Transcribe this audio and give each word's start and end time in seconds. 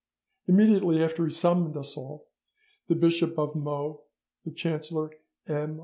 Immediately 0.47 0.99
after 1.03 1.25
he 1.27 1.31
summoned 1.31 1.77
us 1.77 1.95
all, 1.95 2.27
the 2.87 2.95
Bishop 2.95 3.37
of 3.37 3.53
Meaux, 3.55 4.01
the 4.43 4.49
chancellor 4.51 5.11
M. 5.47 5.79